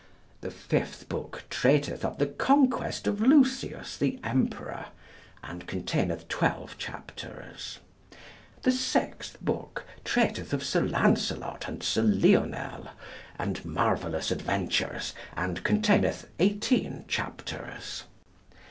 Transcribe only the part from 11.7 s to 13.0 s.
Sir Lionel,